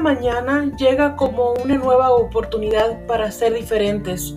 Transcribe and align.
Mañana 0.00 0.70
llega 0.76 1.16
como 1.16 1.54
una 1.54 1.76
nueva 1.76 2.10
oportunidad 2.12 3.06
para 3.06 3.30
ser 3.30 3.54
diferentes, 3.54 4.34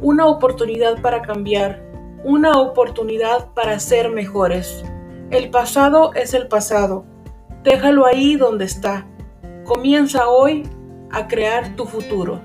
una 0.00 0.26
oportunidad 0.26 1.02
para 1.02 1.22
cambiar, 1.22 1.82
una 2.24 2.52
oportunidad 2.52 3.52
para 3.52 3.78
ser 3.80 4.10
mejores. 4.10 4.84
El 5.30 5.50
pasado 5.50 6.14
es 6.14 6.34
el 6.34 6.48
pasado. 6.48 7.04
Déjalo 7.62 8.06
ahí 8.06 8.36
donde 8.36 8.64
está. 8.64 9.06
Comienza 9.64 10.28
hoy 10.28 10.62
a 11.10 11.26
crear 11.26 11.74
tu 11.74 11.84
futuro. 11.84 12.40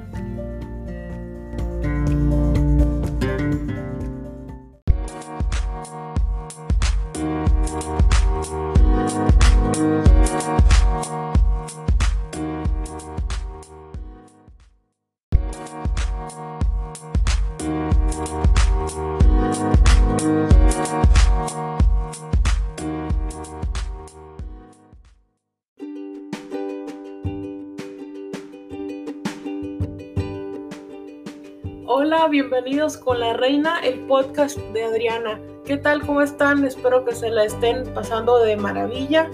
Hola, 32.14 32.28
bienvenidos 32.28 32.98
con 32.98 33.22
La 33.22 33.32
Reina, 33.32 33.80
el 33.80 34.02
podcast 34.02 34.58
de 34.58 34.84
Adriana. 34.84 35.40
¿Qué 35.64 35.78
tal? 35.78 36.06
¿Cómo 36.06 36.22
están? 36.22 36.66
Espero 36.66 37.06
que 37.06 37.16
se 37.16 37.30
la 37.30 37.46
estén 37.46 37.86
pasando 37.94 38.40
de 38.40 38.58
maravilla. 38.58 39.32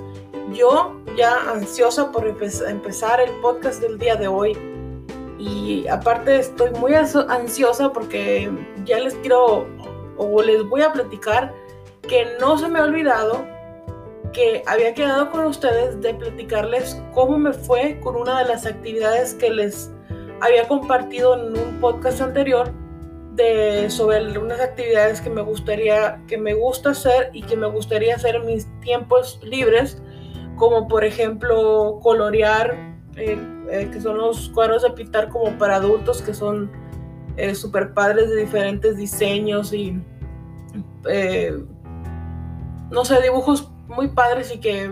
Yo 0.53 0.95
ya 1.17 1.33
ansiosa 1.51 2.11
por 2.11 2.27
empezar 2.27 3.19
el 3.19 3.31
podcast 3.41 3.81
del 3.81 3.97
día 3.97 4.15
de 4.15 4.27
hoy. 4.27 4.55
Y 5.39 5.87
aparte 5.87 6.35
estoy 6.35 6.69
muy 6.73 6.93
ansiosa 6.93 7.91
porque 7.91 8.51
ya 8.85 8.99
les 8.99 9.15
quiero 9.15 9.65
o 10.17 10.43
les 10.43 10.63
voy 10.69 10.81
a 10.81 10.93
platicar 10.93 11.51
que 12.07 12.27
no 12.39 12.59
se 12.59 12.67
me 12.67 12.77
ha 12.77 12.83
olvidado 12.83 13.43
que 14.33 14.61
había 14.67 14.93
quedado 14.93 15.31
con 15.31 15.45
ustedes 15.45 15.99
de 16.01 16.13
platicarles 16.13 17.01
cómo 17.15 17.39
me 17.39 17.53
fue 17.53 17.99
con 18.01 18.15
una 18.15 18.43
de 18.43 18.49
las 18.49 18.67
actividades 18.67 19.33
que 19.33 19.49
les 19.49 19.91
había 20.41 20.67
compartido 20.67 21.35
en 21.35 21.57
un 21.57 21.79
podcast 21.79 22.21
anterior 22.21 22.71
de 23.37 23.89
sobre 23.89 24.37
unas 24.37 24.59
actividades 24.59 25.21
que 25.21 25.29
me 25.29 25.41
gustaría 25.41 26.19
que 26.27 26.37
me 26.37 26.53
gusta 26.55 26.89
hacer 26.89 27.29
y 27.33 27.43
que 27.43 27.55
me 27.55 27.67
gustaría 27.67 28.15
hacer 28.15 28.35
en 28.35 28.45
mis 28.47 28.67
tiempos 28.81 29.39
libres 29.43 30.01
como 30.55 30.87
por 30.87 31.03
ejemplo 31.03 31.99
colorear 32.01 32.75
eh, 33.15 33.37
eh, 33.69 33.89
que 33.91 34.01
son 34.01 34.17
los 34.17 34.49
cuadros 34.49 34.81
de 34.81 34.89
pintar 34.89 35.29
como 35.29 35.51
para 35.59 35.75
adultos 35.75 36.21
que 36.21 36.33
son 36.33 36.71
eh, 37.37 37.53
super 37.53 37.93
padres 37.93 38.29
de 38.29 38.37
diferentes 38.37 38.97
diseños 38.97 39.71
y 39.71 40.01
no 42.89 43.05
sé 43.05 43.21
dibujos 43.21 43.71
muy 43.87 44.07
padres 44.07 44.53
y 44.53 44.59
que 44.59 44.91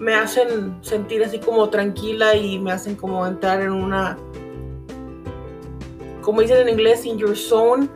me 0.00 0.14
hacen 0.14 0.76
sentir 0.82 1.22
así 1.22 1.38
como 1.38 1.68
tranquila 1.70 2.34
y 2.34 2.58
me 2.58 2.72
hacen 2.72 2.96
como 2.96 3.26
entrar 3.26 3.60
en 3.60 3.72
una, 3.72 4.18
como 6.22 6.40
dicen 6.40 6.58
en 6.58 6.68
inglés, 6.68 7.04
in 7.04 7.18
your 7.18 7.36
zone, 7.36 7.88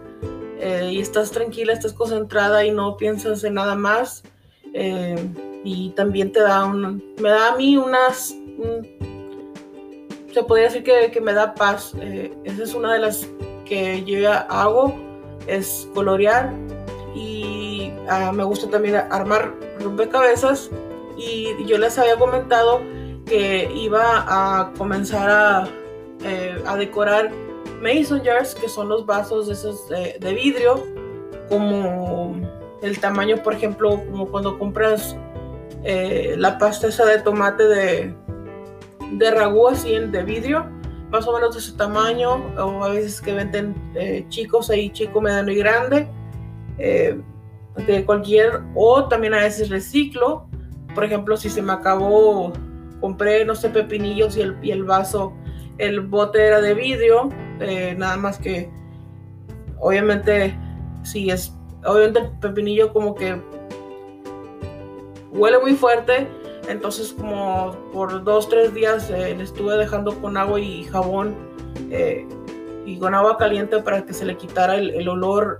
eh, 0.60 0.90
y 0.92 1.00
estás 1.00 1.30
tranquila, 1.30 1.72
estás 1.72 1.92
concentrada 1.92 2.64
y 2.64 2.70
no 2.70 2.96
piensas 2.96 3.44
en 3.44 3.54
nada 3.54 3.74
más. 3.74 4.22
Eh, 4.74 5.16
y 5.64 5.90
también 5.90 6.32
te 6.32 6.40
da 6.40 6.64
un, 6.64 7.02
me 7.20 7.30
da 7.30 7.52
a 7.52 7.56
mí 7.56 7.76
unas, 7.76 8.36
se 10.32 10.42
podría 10.44 10.66
decir 10.66 10.82
que, 10.82 11.20
me 11.20 11.32
da 11.32 11.54
paz. 11.54 11.94
Eh, 12.00 12.32
esa 12.44 12.62
es 12.62 12.74
una 12.74 12.92
de 12.92 13.00
las 13.00 13.26
que 13.64 14.04
yo 14.04 14.18
ya 14.18 14.38
hago, 14.48 14.94
es 15.46 15.88
colorear 15.94 16.52
y 17.14 17.90
ah, 18.08 18.32
me 18.32 18.44
gusta 18.44 18.68
también 18.68 18.96
armar 18.96 19.54
rompecabezas 19.80 20.70
y 21.18 21.64
yo 21.66 21.76
les 21.78 21.98
había 21.98 22.16
comentado 22.16 22.80
que 23.28 23.70
iba 23.74 24.24
a 24.26 24.72
comenzar 24.76 25.28
a, 25.30 25.68
eh, 26.24 26.56
decorar 26.78 27.30
mason 27.82 28.22
jars, 28.24 28.54
que 28.54 28.68
son 28.68 28.88
los 28.88 29.06
vasos 29.06 29.48
esos 29.48 29.88
de, 29.88 30.34
vidrio, 30.34 30.84
como 31.48 32.34
el 32.82 32.98
tamaño, 32.98 33.36
por 33.42 33.54
ejemplo, 33.54 34.02
como 34.10 34.26
cuando 34.26 34.58
compras 34.58 35.16
eh, 35.84 36.34
la 36.36 36.58
pasta 36.58 36.88
esa 36.88 37.04
de 37.04 37.20
tomate 37.20 37.64
de, 37.64 38.14
de 39.12 39.30
ragú 39.30 39.68
así 39.68 39.96
de 39.96 40.24
vidrio, 40.24 40.66
más 41.10 41.26
o 41.26 41.32
menos 41.32 41.54
de 41.54 41.60
ese 41.60 41.72
tamaño, 41.72 42.36
o 42.58 42.84
a 42.84 42.88
veces 42.88 43.20
que 43.20 43.32
venden 43.32 43.74
eh, 43.94 44.24
chicos 44.28 44.70
ahí, 44.70 44.90
chico, 44.90 45.20
mediano 45.20 45.52
y 45.52 45.56
grande, 45.56 46.08
de 46.78 48.04
cualquier, 48.04 48.60
o 48.74 49.08
también 49.08 49.34
a 49.34 49.42
veces 49.42 49.68
reciclo, 49.68 50.47
por 50.94 51.04
ejemplo, 51.04 51.36
si 51.36 51.50
se 51.50 51.62
me 51.62 51.72
acabó, 51.72 52.52
compré, 53.00 53.44
no 53.44 53.54
sé, 53.54 53.68
pepinillos 53.70 54.36
y 54.36 54.42
el, 54.42 54.84
vaso, 54.84 55.32
el 55.78 56.00
bote 56.00 56.44
era 56.44 56.60
de 56.60 56.74
vidrio, 56.74 57.30
eh, 57.60 57.94
nada 57.96 58.16
más 58.16 58.38
que, 58.38 58.70
obviamente, 59.78 60.58
si 61.02 61.30
es, 61.30 61.54
obviamente 61.84 62.20
el 62.20 62.30
pepinillo 62.40 62.92
como 62.92 63.14
que 63.14 63.40
huele 65.30 65.58
muy 65.58 65.74
fuerte, 65.74 66.26
entonces 66.68 67.12
como 67.12 67.72
por 67.92 68.22
dos, 68.24 68.48
tres 68.48 68.74
días 68.74 69.10
eh, 69.10 69.34
le 69.36 69.44
estuve 69.44 69.76
dejando 69.76 70.20
con 70.20 70.36
agua 70.36 70.60
y 70.60 70.84
jabón 70.84 71.34
eh, 71.90 72.26
y 72.84 72.98
con 72.98 73.14
agua 73.14 73.38
caliente 73.38 73.80
para 73.82 74.04
que 74.04 74.12
se 74.12 74.24
le 74.24 74.36
quitara 74.36 74.76
el, 74.76 75.08
olor 75.08 75.58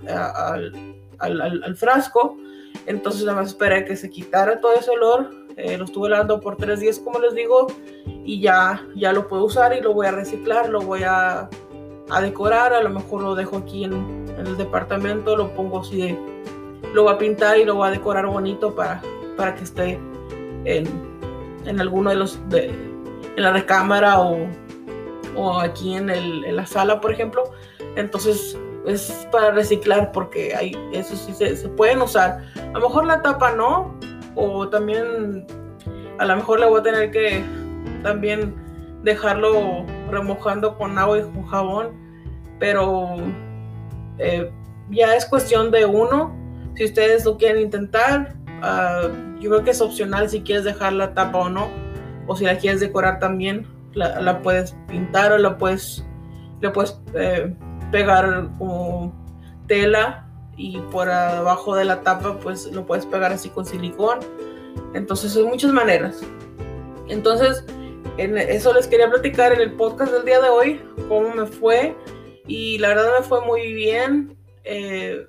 al, 1.19 1.75
frasco. 1.75 2.37
Entonces 2.85 3.23
nada 3.23 3.41
más 3.41 3.49
esperé 3.49 3.85
que 3.85 3.95
se 3.95 4.09
quitara 4.09 4.59
todo 4.59 4.73
ese 4.73 4.91
olor. 4.91 5.31
Eh, 5.57 5.77
lo 5.77 5.85
estuve 5.85 6.09
lavando 6.09 6.39
por 6.39 6.55
tres 6.55 6.79
días, 6.79 6.99
como 6.99 7.19
les 7.19 7.33
digo, 7.35 7.67
y 8.23 8.39
ya, 8.39 8.85
ya 8.95 9.11
lo 9.11 9.27
puedo 9.27 9.45
usar 9.45 9.75
y 9.75 9.81
lo 9.81 9.93
voy 9.93 10.07
a 10.07 10.11
reciclar, 10.11 10.69
lo 10.69 10.81
voy 10.81 11.03
a, 11.03 11.49
a 12.09 12.21
decorar. 12.21 12.73
A 12.73 12.81
lo 12.81 12.89
mejor 12.89 13.21
lo 13.21 13.35
dejo 13.35 13.57
aquí 13.57 13.83
en, 13.83 13.93
en, 14.37 14.47
el 14.47 14.57
departamento, 14.57 15.35
lo 15.35 15.53
pongo 15.53 15.81
así 15.81 15.97
de. 15.97 16.17
Lo 16.93 17.03
voy 17.03 17.13
a 17.13 17.17
pintar 17.17 17.57
y 17.57 17.65
lo 17.65 17.75
voy 17.75 17.89
a 17.89 17.91
decorar 17.91 18.25
bonito 18.25 18.73
para, 18.73 19.01
para 19.37 19.53
que 19.53 19.63
esté 19.63 19.99
en, 20.65 20.87
en 21.65 21.81
alguno 21.81 22.09
de 22.09 22.15
los. 22.15 22.39
De, 22.49 22.65
en 23.35 23.43
la 23.43 23.51
recámara 23.51 24.19
o, 24.19 24.47
o 25.35 25.59
aquí 25.59 25.95
en, 25.95 26.09
el, 26.09 26.45
en 26.45 26.55
la 26.55 26.65
sala, 26.65 26.99
por 26.99 27.11
ejemplo. 27.11 27.43
Entonces 27.95 28.57
es 28.93 29.27
para 29.31 29.51
reciclar 29.51 30.11
porque 30.11 30.55
hay, 30.55 30.75
eso 30.93 31.15
sí 31.15 31.33
se, 31.33 31.55
pueden 31.69 32.01
usar. 32.01 32.43
A 32.55 32.79
lo 32.79 32.87
mejor 32.87 33.05
la 33.05 33.21
tapa 33.21 33.51
no, 33.51 33.95
o 34.35 34.67
también 34.69 35.45
a 36.17 36.25
lo 36.25 36.35
mejor 36.35 36.59
le 36.59 36.67
voy 36.67 36.79
a 36.79 36.83
tener 36.83 37.11
que 37.11 37.43
también 38.03 38.55
dejarlo 39.03 39.85
remojando 40.09 40.77
con 40.77 40.97
agua 40.97 41.19
y 41.19 41.21
con 41.21 41.45
jabón, 41.47 41.91
pero 42.59 43.15
eh, 44.17 44.51
ya 44.89 45.15
es 45.15 45.25
cuestión 45.25 45.71
de 45.71 45.85
uno. 45.85 46.35
Si 46.75 46.85
ustedes 46.85 47.25
lo 47.25 47.37
quieren 47.37 47.63
intentar, 47.63 48.35
uh, 48.61 49.39
yo 49.39 49.49
creo 49.49 49.63
que 49.63 49.71
es 49.71 49.81
opcional 49.81 50.29
si 50.29 50.41
quieres 50.41 50.63
dejar 50.63 50.93
la 50.93 51.13
tapa 51.13 51.39
o 51.39 51.49
no, 51.49 51.69
o 52.27 52.35
si 52.35 52.45
la 52.45 52.57
quieres 52.57 52.79
decorar 52.79 53.19
también, 53.19 53.67
la, 53.93 54.41
puedes 54.41 54.75
pintar 54.87 55.31
o 55.31 55.37
la 55.37 55.57
puedes, 55.57 56.05
pegar 57.91 58.49
tela 59.67 60.27
y 60.57 60.77
por 60.91 61.09
abajo 61.09 61.75
de 61.75 61.85
la 61.85 62.01
tapa 62.01 62.37
pues 62.39 62.71
lo 62.71 62.85
puedes 62.85 63.05
pegar 63.05 63.31
así 63.31 63.49
con 63.49 63.65
silicón. 63.65 64.19
Entonces 64.93 65.35
hay 65.35 65.43
muchas 65.43 65.71
maneras. 65.71 66.21
Entonces 67.07 67.63
en 68.17 68.37
eso 68.37 68.73
les 68.73 68.87
quería 68.87 69.09
platicar 69.09 69.53
en 69.53 69.61
el 69.61 69.73
podcast 69.73 70.11
del 70.11 70.25
día 70.25 70.41
de 70.41 70.49
hoy, 70.49 70.81
cómo 71.07 71.33
me 71.33 71.45
fue 71.45 71.95
y 72.47 72.77
la 72.79 72.89
verdad 72.89 73.11
me 73.19 73.25
fue 73.25 73.45
muy 73.45 73.73
bien. 73.73 74.35
Eh, 74.65 75.25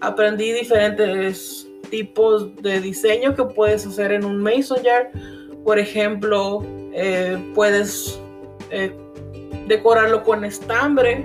aprendí 0.00 0.52
diferentes 0.52 1.68
tipos 1.90 2.54
de 2.56 2.80
diseño 2.80 3.34
que 3.34 3.44
puedes 3.44 3.86
hacer 3.86 4.12
en 4.12 4.24
un 4.24 4.42
mason 4.42 4.78
jar. 4.82 5.10
Por 5.64 5.78
ejemplo, 5.78 6.64
eh, 6.92 7.38
puedes 7.54 8.18
eh, 8.70 8.92
decorarlo 9.68 10.24
con 10.24 10.44
estambre 10.44 11.24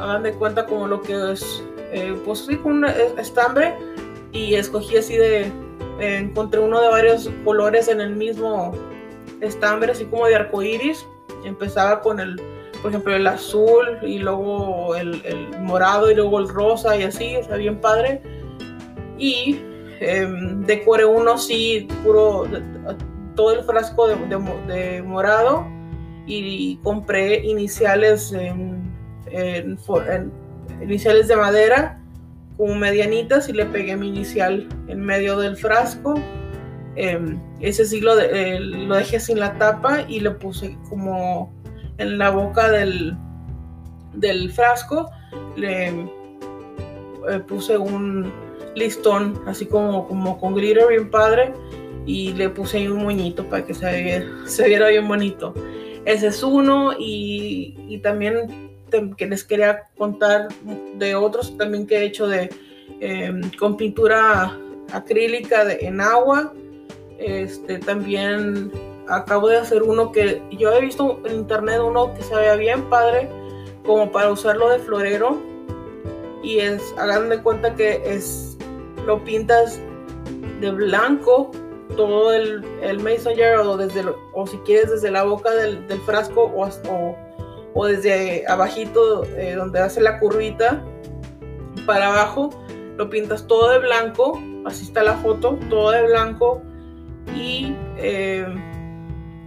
hagan 0.00 0.22
de 0.22 0.32
cuenta 0.32 0.66
como 0.66 0.86
lo 0.86 1.02
que 1.02 1.32
es, 1.32 1.62
eh, 1.92 2.18
pues 2.24 2.40
sí, 2.40 2.56
con 2.56 2.72
un 2.72 2.84
estambre 2.84 3.74
y 4.32 4.54
escogí 4.54 4.96
así 4.96 5.16
de, 5.16 5.52
eh, 6.00 6.16
encontré 6.16 6.60
uno 6.60 6.80
de 6.80 6.88
varios 6.88 7.30
colores 7.44 7.88
en 7.88 8.00
el 8.00 8.16
mismo 8.16 8.72
estambre, 9.40 9.92
así 9.92 10.04
como 10.06 10.26
de 10.26 10.36
arco 10.36 10.62
iris. 10.62 11.06
Empezaba 11.44 12.00
con 12.00 12.20
el, 12.20 12.40
por 12.80 12.90
ejemplo, 12.90 13.14
el 13.14 13.26
azul 13.26 13.98
y 14.02 14.18
luego 14.18 14.94
el, 14.96 15.22
morado 15.60 16.10
y 16.10 16.14
luego 16.14 16.38
el 16.38 16.48
rosa 16.48 16.96
y 16.96 17.02
así, 17.02 17.36
o 17.36 17.44
sea, 17.44 17.56
bien 17.56 17.80
padre. 17.80 18.22
Y 19.18 19.60
eh, 20.00 20.26
decoré 20.60 21.04
uno 21.04 21.32
así, 21.32 21.86
puro, 22.02 22.46
todo 23.34 23.52
el 23.52 23.64
frasco 23.64 24.08
de, 24.08 25.02
morado 25.02 25.66
y, 26.26 26.78
compré 26.82 27.44
iniciales 27.44 28.32
en, 28.32 28.79
iniciales 30.82 31.28
de 31.28 31.36
madera 31.36 32.00
como 32.56 32.74
medianitas 32.74 33.48
y 33.48 33.52
le 33.52 33.66
pegué 33.66 33.96
mi 33.96 34.08
inicial 34.08 34.68
en 34.88 35.00
medio 35.00 35.38
del 35.38 35.56
frasco. 35.56 36.14
Em, 36.96 37.40
ese 37.60 37.84
sí 37.84 38.00
lo, 38.00 38.14
lo 38.14 38.94
dejé 38.96 39.20
sin 39.20 39.38
la 39.38 39.56
tapa 39.58 40.02
y 40.08 40.20
le 40.20 40.32
puse 40.32 40.76
como 40.88 41.52
en 41.98 42.18
la 42.18 42.30
boca 42.30 42.70
del, 42.70 43.16
del 44.14 44.50
frasco 44.50 45.10
le 45.56 45.88
eh, 47.28 47.38
puse 47.46 47.76
un 47.76 48.32
listón 48.74 49.40
así 49.46 49.66
como, 49.66 50.06
como 50.06 50.38
con 50.38 50.54
glitter 50.54 50.88
bien 50.88 51.10
padre 51.10 51.52
y 52.06 52.32
le 52.32 52.48
puse 52.48 52.90
un 52.90 53.02
moñito 53.02 53.44
para 53.44 53.64
que 53.64 53.74
se 53.74 54.02
viera, 54.02 54.26
se 54.46 54.66
viera 54.66 54.88
bien 54.88 55.06
bonito. 55.06 55.54
Ese 56.06 56.28
es 56.28 56.42
uno 56.42 56.92
y, 56.98 58.00
también 58.02 58.69
que 59.16 59.26
les 59.26 59.44
quería 59.44 59.84
contar 59.96 60.48
de 60.94 61.14
otros 61.14 61.56
también 61.56 61.86
que 61.86 61.98
he 61.98 62.04
hecho 62.04 62.26
de 62.26 62.50
em, 63.00 63.50
con 63.58 63.76
pintura 63.76 64.56
acrílica 64.92 65.72
en 65.72 66.00
agua. 66.00 66.52
Este, 67.18 67.78
también 67.78 68.72
acabo 69.08 69.48
de 69.48 69.58
hacer 69.58 69.82
uno 69.82 70.12
que 70.12 70.42
yo 70.50 70.72
he 70.72 70.80
visto 70.80 71.20
en 71.24 71.36
internet 71.36 71.80
uno 71.84 72.14
que 72.14 72.22
se 72.22 72.34
veía 72.34 72.54
bien 72.56 72.88
padre 72.88 73.28
como 73.84 74.10
para 74.10 74.30
usarlo 74.30 74.70
de 74.70 74.78
florero 74.78 75.38
y 76.42 76.60
es 76.60 76.82
hagan 76.96 77.28
de 77.28 77.42
cuenta 77.42 77.74
que 77.74 78.00
es 78.04 78.56
lo 79.04 79.22
pintas 79.24 79.80
de 80.60 80.70
blanco 80.70 81.50
todo 81.96 82.32
el, 82.32 82.64
el 82.82 83.00
mason 83.00 83.34
o 83.66 83.76
desde 83.76 84.04
o 84.32 84.46
si 84.46 84.56
quieres 84.58 84.90
desde 84.90 85.10
la 85.10 85.24
boca 85.24 85.50
del, 85.50 85.84
frasco 86.06 86.44
o, 86.44 86.64
o, 86.64 87.16
o, 87.74 87.86
desde 87.86 88.44
abajito 88.48 89.24
eh, 89.36 89.54
donde 89.54 89.80
hace 89.80 90.00
la 90.00 90.18
curvita 90.18 90.82
para 91.86 92.08
abajo 92.08 92.50
lo 92.96 93.08
pintas 93.08 93.46
todo 93.46 93.70
de 93.70 93.78
blanco 93.78 94.40
así 94.66 94.84
está 94.84 95.02
la 95.02 95.14
foto 95.14 95.58
todo 95.68 95.90
de 95.90 96.02
blanco 96.06 96.62
y 97.34 97.74
eh, 97.96 98.46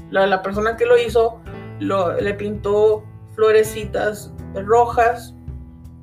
la, 0.10 0.42
persona 0.42 0.78
que 0.78 0.86
lo 0.86 0.98
hizo 0.98 1.42
lo, 1.80 2.14
le 2.20 2.34
pintó 2.34 3.04
florecitas 3.36 4.32
rojas 4.66 5.36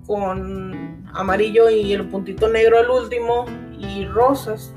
con 0.06 1.04
amarillo 1.14 1.70
y 1.70 1.92
el 1.92 2.08
puntito 2.08 2.48
negro 2.48 2.78
al 2.78 2.90
último 2.90 3.46
y 3.78 4.04
rosas 4.06 4.74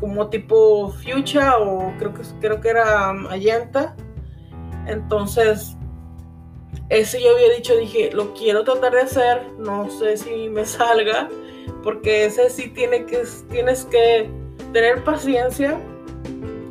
como 0.00 0.28
tipo 0.28 0.90
fuchsia 0.90 1.56
o 1.58 1.92
creo 1.98 2.12
que 2.12 2.22
creo 2.40 2.60
que 2.60 2.68
era 2.68 3.12
magenta 3.12 3.96
entonces 4.86 5.75
ese 6.88 7.22
yo 7.22 7.34
había 7.34 7.52
dicho 7.54 7.76
dije 7.76 8.10
lo 8.12 8.34
quiero 8.34 8.64
tratar 8.64 8.92
de 8.92 9.00
hacer 9.00 9.42
no 9.58 9.90
sé 9.90 10.16
si 10.16 10.48
me 10.48 10.64
salga 10.66 11.28
porque 11.82 12.26
ese 12.26 12.50
sí 12.50 12.68
tiene 12.68 13.06
que 13.06 13.24
tienes 13.50 13.84
que 13.86 14.28
tener 14.72 15.04
paciencia 15.04 15.78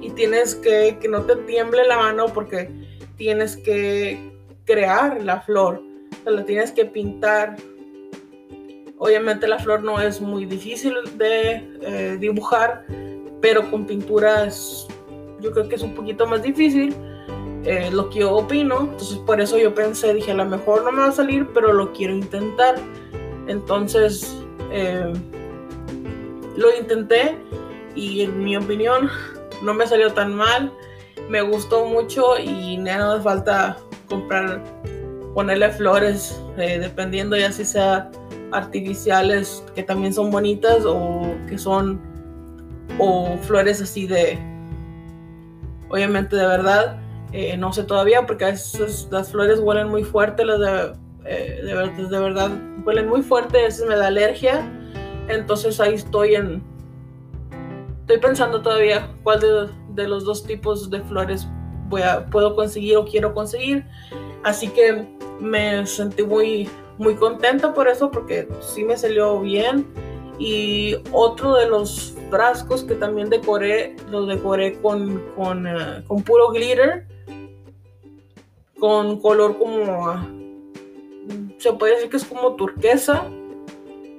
y 0.01 0.09
tienes 0.11 0.55
que 0.55 0.97
que 0.99 1.07
no 1.07 1.23
te 1.23 1.35
tiemble 1.37 1.85
la 1.87 1.97
mano 1.97 2.27
porque 2.27 2.69
tienes 3.17 3.57
que 3.57 4.35
crear 4.65 5.21
la 5.23 5.41
flor, 5.41 5.81
la 6.25 6.43
tienes 6.43 6.71
que 6.71 6.85
pintar. 6.85 7.55
Obviamente 8.97 9.47
la 9.47 9.59
flor 9.59 9.83
no 9.83 10.01
es 10.01 10.21
muy 10.21 10.45
difícil 10.45 10.93
de 11.17 11.63
eh, 11.81 12.17
dibujar, 12.19 12.85
pero 13.41 13.69
con 13.69 13.85
pintura 13.85 14.47
yo 15.39 15.51
creo 15.51 15.69
que 15.69 15.75
es 15.75 15.83
un 15.83 15.93
poquito 15.93 16.25
más 16.25 16.41
difícil. 16.41 16.95
Eh, 17.65 17.89
lo 17.91 18.09
que 18.11 18.19
yo 18.19 18.35
opino, 18.35 18.81
entonces 18.81 19.17
por 19.17 19.41
eso 19.41 19.57
yo 19.57 19.73
pensé, 19.73 20.13
dije, 20.13 20.31
a 20.31 20.35
lo 20.35 20.45
mejor 20.45 20.83
no 20.83 20.91
me 20.91 21.01
va 21.01 21.07
a 21.07 21.11
salir, 21.11 21.47
pero 21.53 21.73
lo 21.73 21.91
quiero 21.93 22.13
intentar. 22.13 22.75
Entonces 23.47 24.37
eh, 24.71 25.11
lo 26.55 26.77
intenté 26.77 27.37
y 27.95 28.21
en 28.21 28.43
mi 28.43 28.55
opinión 28.55 29.09
no 29.63 29.73
me 29.73 29.87
salió 29.87 30.13
tan 30.13 30.35
mal, 30.35 30.71
me 31.27 31.41
gustó 31.41 31.85
mucho 31.85 32.37
y 32.37 32.77
nada, 32.77 33.17
no 33.17 33.23
falta 33.23 33.77
comprar, 34.07 34.63
ponerle 35.33 35.69
flores, 35.71 36.39
eh, 36.57 36.77
dependiendo 36.79 37.35
ya 37.35 37.51
si 37.51 37.65
sea 37.65 38.11
artificiales 38.51 39.63
que 39.73 39.81
también 39.81 40.13
son 40.13 40.29
bonitas 40.29 40.85
o 40.85 41.33
que 41.49 41.57
son 41.57 41.99
o 42.99 43.37
flores 43.41 43.81
así 43.81 44.07
de 44.07 44.37
obviamente 45.89 46.35
de 46.35 46.47
verdad 46.47 47.04
eh, 47.31 47.57
no 47.57 47.73
sé 47.73 47.83
todavía 47.83 48.25
porque 48.25 48.45
a 48.45 48.51
veces 48.51 49.07
las 49.11 49.31
flores 49.31 49.59
huelen 49.59 49.89
muy 49.89 50.03
fuerte 50.03 50.45
las 50.45 50.59
de, 50.59 50.93
eh, 51.25 51.61
de, 51.63 52.07
de, 52.07 52.19
verdad 52.19 52.51
huelen 52.85 53.07
muy 53.07 53.21
fuerte 53.21 53.59
a 53.59 53.63
veces 53.63 53.87
me 53.87 53.95
da 53.95 54.07
alergia 54.07 54.69
entonces 55.27 55.79
ahí 55.79 55.95
estoy 55.95 56.35
en 56.35 56.63
estoy 58.01 58.19
pensando 58.19 58.61
todavía 58.61 59.09
cuál 59.23 59.39
de, 59.39 59.69
de 59.95 60.07
los 60.07 60.23
dos 60.25 60.43
tipos 60.43 60.89
de 60.89 61.01
flores 61.01 61.47
voy 61.89 62.01
a, 62.01 62.25
puedo 62.25 62.55
conseguir 62.55 62.97
o 62.97 63.05
quiero 63.05 63.33
conseguir. 63.33 63.85
Así 64.43 64.67
que 64.69 65.07
me 65.39 65.85
sentí 65.85 66.23
muy, 66.23 66.69
muy 66.97 67.15
contenta 67.15 67.73
por 67.73 67.87
eso 67.87 68.11
porque 68.11 68.47
sí 68.61 68.83
me 68.83 68.97
salió 68.97 69.39
bien. 69.39 69.85
Y 70.37 70.97
otro 71.11 71.55
de 71.55 71.67
los 71.67 72.15
frascos 72.29 72.83
que 72.83 72.95
también 72.95 73.29
decoré, 73.29 73.95
lo 74.09 74.25
decoré 74.25 74.79
con, 74.81 75.23
con, 75.35 75.65
eh, 75.65 76.03
con 76.07 76.23
puro 76.23 76.49
glitter, 76.49 77.07
con 78.79 79.19
color 79.19 79.57
como, 79.57 80.13
se 81.57 81.73
puede 81.73 81.95
decir 81.95 82.09
que 82.09 82.17
es 82.17 82.25
como 82.25 82.55
turquesa 82.55 83.25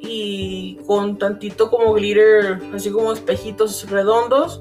y 0.01 0.79
con 0.87 1.19
tantito 1.19 1.71
como 1.71 1.95
glitter, 1.95 2.61
así 2.75 2.91
como 2.91 3.13
espejitos 3.13 3.89
redondos 3.91 4.61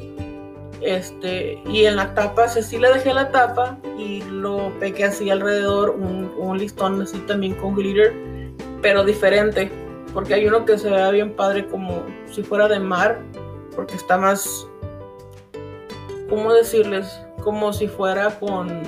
este, 0.86 1.60
y 1.66 1.86
en 1.86 1.96
la 1.96 2.14
tapa, 2.14 2.44
así 2.44 2.78
le 2.78 2.94
dejé 2.94 3.14
la 3.14 3.32
tapa 3.32 3.78
y 3.98 4.22
lo 4.24 4.72
pegué 4.80 5.06
así 5.06 5.30
alrededor, 5.30 5.90
un, 5.90 6.58
listón 6.58 7.02
así 7.02 7.18
también 7.20 7.56
con 7.56 7.76
glitter, 7.76 8.14
pero 8.82 9.04
diferente, 9.04 9.72
porque 10.14 10.36
hay 10.36 10.48
uno 10.48 10.64
que 10.64 10.78
se 10.78 10.90
ve 10.90 11.12
bien 11.12 11.36
padre 11.36 11.68
como 11.68 12.04
si 12.32 12.44
fuera 12.44 12.68
de 12.68 12.80
mar, 12.80 13.20
porque 13.76 13.96
está 13.96 14.18
más, 14.18 14.68
¿cómo 16.30 16.54
decirles? 16.54 17.20
Como 17.44 17.74
si 17.74 17.88
fuera 17.88 18.40
con 18.40 18.84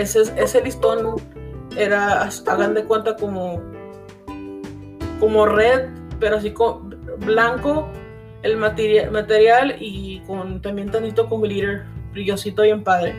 ese, 0.00 0.22
ese 0.36 0.62
listón 0.62 1.16
era, 1.76 2.28
hagan 2.46 2.74
de 2.74 2.84
cuenta 2.84 3.16
como, 3.16 3.62
como 5.18 5.46
red, 5.46 5.88
pero 6.18 6.36
así 6.36 6.52
con 6.52 6.90
blanco 7.18 7.88
el 8.42 8.56
material, 8.56 9.10
material 9.10 9.76
y 9.78 10.20
con 10.26 10.62
también 10.62 10.90
tantito 10.90 11.28
con 11.28 11.42
glitter 11.42 11.84
brillosito 12.12 12.62
bien 12.62 12.82
padre. 12.82 13.14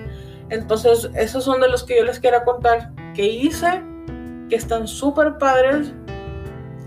Entonces, 0.50 1.10
esos 1.16 1.44
son 1.44 1.62
de 1.62 1.70
los 1.70 1.84
que 1.84 1.98
yo 1.98 2.04
les 2.04 2.20
quiero 2.20 2.44
contar 2.44 2.92
que 3.14 3.26
hice, 3.26 3.82
que 4.50 4.56
están 4.56 4.88
súper 4.88 5.38
padres. 5.38 5.94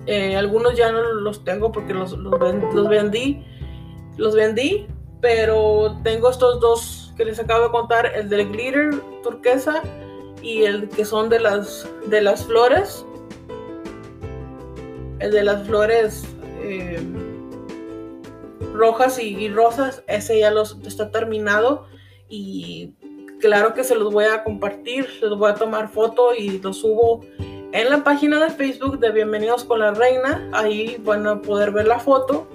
Eh, 0.07 0.37
algunos 0.37 0.77
ya 0.77 0.93
no 0.93 1.03
los 1.03 1.45
tengo 1.45 1.73
porque 1.73 1.95
los, 1.95 2.13
los, 2.13 2.89
vendí. 2.89 3.43
Los 4.19 4.35
vendí, 4.35 4.87
pero 5.21 5.99
tengo 6.03 6.29
estos 6.29 6.61
dos 6.61 7.04
que 7.17 7.25
les 7.25 7.39
acabo 7.39 7.65
de 7.65 7.71
contar, 7.71 8.13
el 8.15 8.29
del 8.29 8.51
glitter 8.51 8.95
turquesa 9.23 9.83
y 10.43 10.65
el 10.65 10.89
que 10.89 11.05
son 11.05 11.29
de 11.29 11.41
las, 11.41 11.89
de 12.07 12.21
las 12.21 12.45
flores. 12.45 13.05
El 15.21 15.31
de 15.31 15.45
las 15.45 15.67
flores. 15.67 16.25
Eh, 16.61 17.01
rojas 18.75 19.19
y, 19.19 19.49
rosas, 19.49 20.03
ese 20.09 20.41
ya 20.41 20.51
los 20.51 20.79
está 20.85 21.11
terminado 21.11 21.87
y 22.29 22.93
claro 23.41 23.73
que 23.73 23.85
se 23.85 23.95
los 23.95 24.13
voy 24.13 24.25
a 24.25 24.43
compartir, 24.43 25.09
los 25.23 25.39
voy 25.39 25.53
a 25.53 25.55
tomar 25.55 25.89
foto 25.89 26.35
y 26.35 26.59
los 26.59 26.79
subo 26.79 27.25
en 27.73 27.91
la 27.91 28.03
página 28.05 28.43
de 28.43 28.51
Facebook 28.51 28.99
de 28.99 29.11
Bienvenidos 29.11 29.65
con 29.65 29.81
la 29.81 29.93
Reina. 29.93 30.49
Ahí 30.53 30.97
van 31.05 31.27
a 31.27 31.41
poder 31.41 31.71
ver 31.71 31.87
la 31.87 32.01
foto 32.01 32.49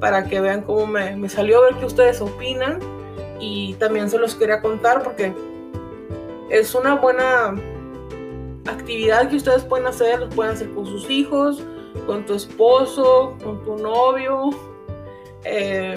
para 0.00 0.24
que 0.24 0.40
vean 0.40 0.62
cómo 0.62 0.86
me, 0.86 1.16
me 1.16 1.28
salió, 1.28 1.62
ver 1.62 1.74
qué 1.74 1.86
ustedes 1.86 2.20
opinan. 2.20 2.78
Y 3.40 3.74
también 3.74 4.08
se 4.08 4.18
los 4.18 4.34
quería 4.34 4.60
contar 4.60 5.02
porque 5.02 5.34
es 6.50 6.74
una 6.74 6.94
buena 6.94 7.54
actividad 8.66 9.28
que 9.28 9.36
ustedes 9.36 9.64
pueden 9.64 9.86
hacer, 9.86 10.20
los 10.20 10.34
pueden 10.34 10.52
hacer 10.52 10.70
con 10.70 10.86
sus 10.86 11.08
hijos, 11.10 11.62
con 12.06 12.24
tu 12.26 12.34
esposo, 12.34 13.36
con 13.42 13.62
tu 13.64 13.76
novio, 13.76 14.50
eh, 15.44 15.94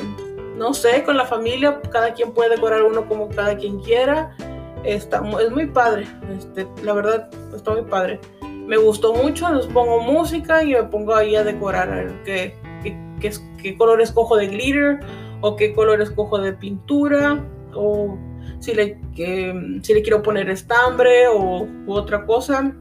no 0.56 0.74
sé, 0.74 1.04
con 1.04 1.18
la 1.18 1.26
familia, 1.26 1.82
cada 1.92 2.14
quien 2.14 2.32
puede 2.32 2.52
decorar 2.56 2.84
uno 2.84 3.08
como 3.08 3.30
cada 3.30 3.56
quien 3.58 3.80
quiera. 3.80 4.36
Está, 4.84 5.22
es 5.42 5.52
muy 5.52 5.68
padre, 5.68 6.08
este, 6.38 6.68
la 6.84 6.94
verdad, 6.94 7.30
está 7.54 7.72
muy 7.72 7.84
padre. 7.84 8.20
Me 8.42 8.78
gustó 8.78 9.14
mucho, 9.14 9.54
les 9.54 9.66
pongo 9.68 10.02
música 10.02 10.64
y 10.64 10.74
me 10.74 10.84
pongo 10.84 11.16
ahí 11.16 11.36
a 11.36 11.44
decorar, 11.44 11.90
a 11.92 11.96
ver 11.96 12.24
qué, 12.24 12.56
qué, 12.84 12.98
qué, 13.20 13.32
qué 13.62 13.78
color 13.78 14.02
escojo 14.02 14.36
de 14.36 14.48
glitter 14.48 15.00
o 15.42 15.56
qué 15.56 15.74
color 15.74 16.02
escojo 16.02 16.40
de 16.40 16.54
pintura 16.54 17.44
o 17.74 18.18
si 18.60 18.74
le, 18.74 19.00
si 19.16 19.94
le 19.94 20.02
quiero 20.02 20.22
poner 20.22 20.50
estambre 20.50 21.28
o 21.28 21.68
otra 21.88 22.26
cosa. 22.26 22.74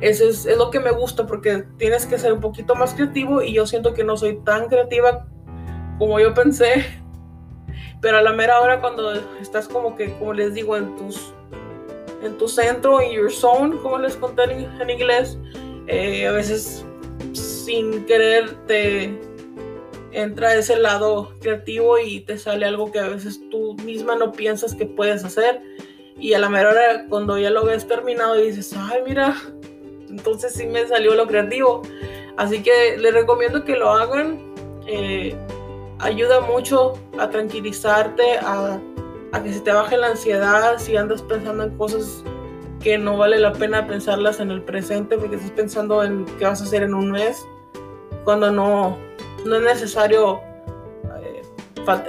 Eso 0.00 0.28
es, 0.28 0.46
es, 0.46 0.56
lo 0.56 0.70
que 0.70 0.80
me 0.80 0.90
gusta 0.92 1.26
porque 1.26 1.64
tienes 1.76 2.06
que 2.06 2.18
ser 2.18 2.32
un 2.32 2.40
poquito 2.40 2.74
más 2.74 2.94
creativo 2.94 3.42
y 3.42 3.52
yo 3.52 3.66
siento 3.66 3.92
que 3.92 4.02
no 4.02 4.16
soy 4.16 4.38
tan 4.44 4.68
creativa 4.68 5.26
como 5.98 6.18
yo 6.18 6.32
pensé. 6.34 6.84
Pero 8.00 8.18
a 8.18 8.22
la 8.22 8.32
mera 8.32 8.60
hora 8.60 8.80
cuando 8.80 9.12
estás 9.40 9.68
como 9.68 9.94
que, 9.94 10.14
como 10.14 10.32
les 10.32 10.54
digo, 10.54 10.76
en 10.76 10.96
tus 10.96 11.34
en 12.22 12.36
tu 12.36 12.48
centro, 12.48 13.00
en 13.00 13.12
your 13.12 13.30
zone, 13.30 13.76
como 13.78 13.98
les 13.98 14.16
conté 14.16 14.42
en, 14.44 14.90
inglés, 14.90 15.38
eh, 15.86 16.26
a 16.26 16.32
veces 16.32 16.84
sin 17.32 18.04
querer 18.04 18.50
te 18.66 19.18
entra 20.12 20.54
ese 20.54 20.76
lado 20.76 21.32
creativo 21.40 21.98
y 21.98 22.20
te 22.20 22.38
sale 22.38 22.66
algo 22.66 22.90
que 22.90 22.98
a 22.98 23.08
veces 23.08 23.40
tú 23.50 23.74
misma 23.84 24.16
no 24.16 24.32
piensas 24.32 24.74
que 24.74 24.86
puedes 24.86 25.24
hacer. 25.24 25.62
Y 26.18 26.34
a 26.34 26.38
la 26.38 26.48
mera 26.48 26.70
hora, 26.70 27.06
cuando 27.08 27.38
ya 27.38 27.50
lo 27.50 27.64
ves 27.64 27.86
terminado, 27.86 28.34
dices, 28.34 28.74
ay, 28.76 29.00
mira, 29.06 29.36
entonces 30.08 30.52
sí 30.52 30.66
me 30.66 30.86
salió 30.86 31.14
lo 31.14 31.26
creativo. 31.26 31.82
Así 32.36 32.62
que 32.62 32.96
les 32.98 33.14
recomiendo 33.14 33.64
que 33.64 33.76
lo 33.76 33.90
hagan. 33.90 34.38
Eh, 34.86 35.34
ayuda 36.00 36.40
mucho 36.40 36.94
a 37.18 37.30
tranquilizarte, 37.30 38.38
a, 38.38 38.80
que 39.42 39.52
se 39.52 39.60
te 39.60 39.72
baje 39.72 39.96
la 39.96 40.08
ansiedad 40.08 40.78
si 40.78 40.96
andas 40.96 41.22
pensando 41.22 41.64
en 41.64 41.76
cosas 41.76 42.24
que 42.80 42.98
no 42.98 43.16
vale 43.16 43.38
la 43.38 43.52
pena 43.52 43.86
pensarlas 43.86 44.40
en 44.40 44.50
el 44.50 44.62
presente 44.62 45.16
porque 45.16 45.36
estás 45.36 45.50
pensando 45.52 46.02
en 46.02 46.24
qué 46.38 46.46
vas 46.46 46.60
a 46.62 46.64
hacer 46.64 46.82
en 46.82 46.94
un 46.94 47.10
mes 47.12 47.46
cuando 48.24 48.50
no, 48.50 48.98
no 49.44 49.56
es 49.56 49.62
necesario 49.62 50.40
eh, 51.22 51.42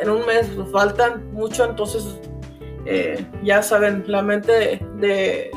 en 0.01 0.09
un 0.09 0.25
mes 0.25 0.49
faltan 0.71 1.31
mucho 1.33 1.65
entonces 1.65 2.19
eh, 2.85 3.25
ya 3.43 3.61
saben 3.61 4.03
la 4.07 4.21
mente 4.21 4.79
de, 4.97 5.51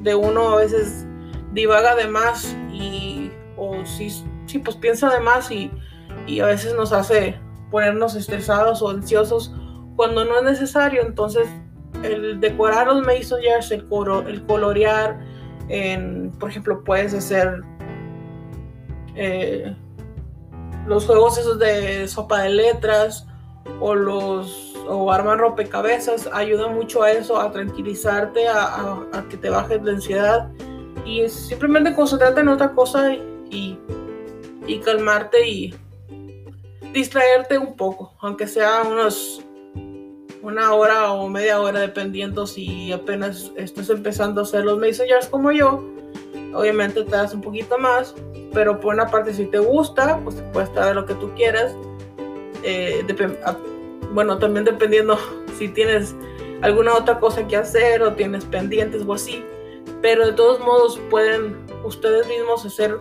de 0.00 0.14
uno 0.14 0.50
a 0.50 0.56
veces 0.56 1.06
divaga 1.52 1.94
de 1.96 2.06
más 2.06 2.56
y, 2.72 3.30
o 3.56 3.84
sí, 3.84 4.10
sí, 4.46 4.58
pues 4.58 4.76
piensa 4.76 5.10
de 5.10 5.20
más 5.20 5.50
y, 5.50 5.70
y 6.26 6.40
a 6.40 6.46
veces 6.46 6.74
nos 6.74 6.92
hace 6.92 7.38
ponernos 7.70 8.14
estresados 8.14 8.82
o 8.82 8.90
ansiosos 8.90 9.54
cuando 9.96 10.24
no 10.24 10.38
es 10.38 10.44
necesario. 10.44 11.02
Entonces, 11.02 11.48
el 12.02 12.40
decorar 12.40 12.86
los 12.86 13.04
mason 13.04 13.40
jars, 13.42 13.70
el, 13.70 13.84
el 14.28 14.46
colorear, 14.46 15.18
en, 15.68 16.30
por 16.38 16.50
ejemplo, 16.50 16.84
puedes 16.84 17.14
hacer 17.14 17.62
eh, 19.16 19.74
los 20.88 21.04
juegos 21.06 21.38
esos 21.38 21.58
de 21.58 22.08
sopa 22.08 22.42
de 22.42 22.50
letras 22.50 23.26
o 23.80 23.94
los 23.94 24.74
o 24.88 25.12
armar 25.12 25.38
rompecabezas 25.38 26.28
ayuda 26.32 26.68
mucho 26.68 27.02
a 27.02 27.12
eso, 27.12 27.38
a 27.38 27.52
tranquilizarte, 27.52 28.48
a, 28.48 29.24
que 29.28 29.36
te 29.36 29.50
bajes 29.50 29.82
la 29.82 29.92
ansiedad. 29.92 30.50
Y 31.04 31.28
simplemente 31.28 31.94
concentrarte 31.94 32.40
en 32.40 32.48
otra 32.48 32.72
cosa 32.74 33.12
y, 33.14 33.78
y, 34.66 34.78
calmarte 34.78 35.46
y 35.46 35.74
distraerte 36.94 37.58
un 37.58 37.76
poco, 37.76 38.14
aunque 38.20 38.46
sea 38.46 38.82
unos 38.82 39.44
una 40.40 40.72
hora 40.72 41.12
o 41.12 41.28
media 41.28 41.60
hora 41.60 41.80
dependiendo 41.80 42.46
si 42.46 42.92
apenas 42.92 43.52
estás 43.56 43.90
empezando 43.90 44.40
a 44.40 44.44
hacer 44.44 44.64
los 44.64 44.78
mason 44.78 45.06
como 45.30 45.50
yo 45.50 45.84
obviamente 46.54 47.02
te 47.04 47.10
das 47.10 47.34
un 47.34 47.40
poquito 47.40 47.78
más 47.78 48.14
pero 48.52 48.80
por 48.80 48.94
una 48.94 49.06
parte 49.06 49.32
si 49.32 49.46
te 49.46 49.58
gusta 49.58 50.20
pues 50.24 50.36
puedes 50.52 50.72
traer 50.72 50.96
lo 50.96 51.06
que 51.06 51.14
tú 51.14 51.30
quieras 51.34 51.74
eh, 52.62 53.04
bueno 54.12 54.38
también 54.38 54.64
dependiendo 54.64 55.18
si 55.58 55.68
tienes 55.68 56.14
alguna 56.62 56.94
otra 56.94 57.18
cosa 57.20 57.46
que 57.46 57.56
hacer 57.56 58.02
o 58.02 58.12
tienes 58.14 58.44
pendientes 58.44 59.02
o 59.06 59.14
así 59.14 59.44
pero 60.02 60.26
de 60.26 60.32
todos 60.32 60.60
modos 60.60 61.00
pueden 61.10 61.56
ustedes 61.84 62.26
mismos 62.28 62.64
hacer 62.64 62.98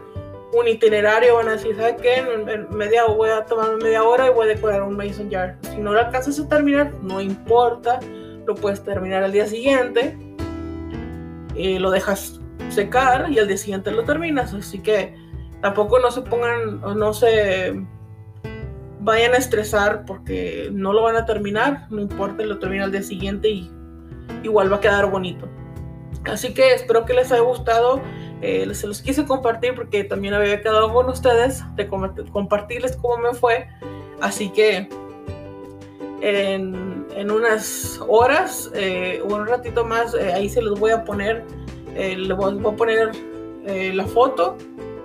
un 0.54 0.68
itinerario, 0.68 1.36
van 1.36 1.50
a 1.50 1.52
decir, 1.52 1.76
¿sabes 1.76 1.96
qué? 2.02 2.16
En, 2.16 2.68
media 2.76 3.06
voy 3.06 3.30
a 3.30 3.46
tomar 3.46 3.76
media 3.78 4.04
hora 4.04 4.28
y 4.28 4.30
voy 4.30 4.46
a 4.46 4.56
decorar 4.56 4.82
un 4.82 4.96
mason 4.96 5.30
jar. 5.30 5.58
Si 5.72 5.78
no 5.78 5.94
lo 5.94 6.00
alcanzas 6.00 6.40
a 6.40 6.48
terminar, 6.48 6.94
no 7.02 7.20
importa, 7.20 8.00
lo 8.46 8.56
puedes 8.56 8.84
terminar 8.84 9.24
al 9.24 9.32
día 9.32 9.46
siguiente, 9.46 10.18
y 11.54 11.80
lo 11.80 11.92
dejas 11.92 12.40
secar 12.70 13.32
y 13.32 13.40
al 13.40 13.48
día 13.48 13.58
siguiente 13.58 13.92
lo 13.92 14.04
terminas. 14.04 14.54
Así 14.54 14.80
que 14.80 15.16
tampoco 15.62 16.00
no 16.00 16.12
se 16.12 16.22
pongan, 16.22 16.82
no 16.82 17.14
se 17.14 17.82
vayan 19.00 19.34
a 19.34 19.38
estresar 19.38 20.06
porque 20.06 20.70
no 20.72 20.94
lo 20.94 21.04
van 21.04 21.16
a 21.16 21.26
terminar, 21.26 21.88
no 21.90 22.02
importa, 22.02 22.44
lo 22.44 22.60
termina 22.60 22.84
al 22.86 22.92
día 22.92 23.04
siguiente 23.04 23.50
y 23.50 23.72
igual 24.44 24.72
va 24.72 24.78
a 24.78 24.82
quedar 24.82 25.10
bonito. 25.10 25.48
Así 26.26 26.54
que 26.54 26.74
espero 26.74 27.06
que 27.06 27.14
les 27.14 27.32
haya 27.32 27.42
gustado. 27.42 28.02
Eh, 28.42 28.70
se 28.76 28.86
los 28.86 29.02
quise 29.02 29.26
compartir 29.26 29.74
porque 29.76 30.04
también 30.04 30.34
había 30.34 30.62
quedado 30.62 30.94
con 30.94 31.10
ustedes 31.10 31.64
de 31.76 31.88
compartirles 31.88 32.96
cómo 32.98 33.18
me 33.18 33.34
fue. 33.34 33.68
Así 34.20 34.50
que 34.52 34.90
en, 36.22 37.06
en 37.16 37.32
unas 37.32 38.00
horas 38.08 38.72
eh, 38.76 39.22
o 39.24 39.36
un 39.36 39.48
ratito 39.48 39.86
más, 39.86 40.14
eh, 40.14 40.34
ahí 40.34 40.50
se 40.50 40.62
los 40.62 40.80
voy 40.80 40.92
a 40.92 41.04
poner, 41.04 41.46
les 41.98 42.36
voy, 42.36 42.60
a 42.60 42.76
poner 42.76 43.12
la 43.66 44.06
foto 44.06 44.58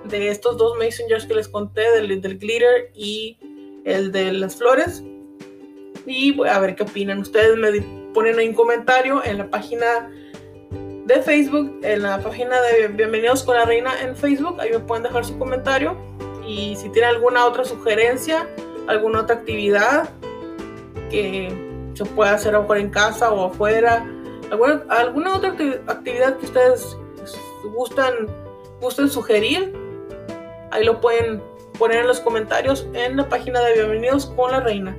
de 0.05 0.29
estos 0.29 0.57
dos 0.57 0.77
messengers 0.79 1.27
que 1.27 1.35
les 1.35 1.49
conté, 1.49 1.91
del, 1.93 2.21
del 2.21 2.39
glitter 2.39 2.91
y 2.95 3.39
el 3.85 4.13
de 4.13 4.33
las 4.33 4.57
flores. 4.57 5.03
Y 6.07 6.33
voy 6.33 6.49
a 6.49 6.59
ver 6.59 6.75
qué 6.75 6.83
opinan. 6.83 7.21
Ustedes 7.21 7.57
me 7.57 7.81
ponen 8.13 8.39
ahí 8.39 8.49
un 8.49 8.55
comentario 8.55 9.25
en 9.25 9.39
la 9.39 9.49
página 9.49 10.11
de 11.07 11.23
Facebook, 11.23 11.81
en 11.83 12.03
la 12.03 12.19
página 12.21 12.61
de 12.61 12.89
Bienvenidos 12.89 13.43
con 13.43 13.57
la 13.57 13.65
Reina 13.65 13.93
en 14.03 14.17
Facebook. 14.17 14.61
Ahí 14.61 14.71
me 14.71 14.81
pueden 14.81 15.03
dejar 15.03 15.25
su 15.25 15.39
comentario. 15.39 15.97
Y 16.47 16.77
si 16.77 16.89
tienen 16.91 17.11
alguna 17.11 17.47
otra 17.47 17.65
sugerencia, 17.65 18.49
alguna 18.89 19.21
otra 19.21 19.37
actividad 19.37 20.11
que 21.11 21.53
se 21.95 22.05
pueda 22.05 22.35
hacer 22.35 22.55
afuera 22.55 22.81
en 22.81 22.91
casa 22.91 23.31
o 23.33 23.47
afuera, 23.47 24.05
alguna, 24.53 24.83
alguna 24.91 25.37
otra 25.37 25.55
actividad 25.89 26.37
que 26.37 26.47
ustedes 26.47 26.97
gustan, 27.75 28.13
gusten 28.81 29.09
sugerir, 29.09 29.75
ahí 30.71 30.85
lo 30.85 31.01
pueden 31.01 31.43
poner 31.79 32.01
en 32.01 32.07
los 32.07 32.21
comentarios 32.21 32.87
en 32.93 33.17
la 33.17 33.29
página 33.29 33.61
de 33.61 33.75
Bienvenidos 33.75 34.27
con 34.27 34.53
la 34.53 34.61
Reina. 34.61 34.95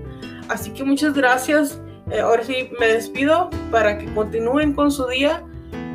Así 0.49 0.71
que 0.71 0.83
muchas 0.83 1.13
gracias. 1.13 1.79
Eh, 2.09 2.19
ahora 2.19 2.43
sí 2.43 2.71
me 2.79 2.87
despido 2.87 3.49
para 3.71 3.97
que 3.97 4.11
continúen 4.13 4.73
con 4.73 4.91
su 4.91 5.07
día 5.07 5.43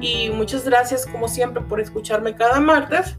y 0.00 0.30
muchas 0.30 0.64
gracias 0.64 1.04
como 1.04 1.28
siempre 1.28 1.62
por 1.62 1.80
escucharme 1.80 2.36
cada 2.36 2.60
martes. 2.60 3.18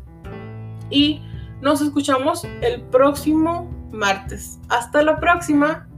Y 0.89 1.21
nos 1.61 1.81
escuchamos 1.81 2.47
el 2.61 2.81
próximo 2.83 3.69
martes. 3.91 4.57
Hasta 4.69 5.03
la 5.03 5.19
próxima. 5.19 5.88